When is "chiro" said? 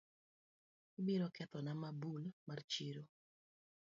2.71-3.03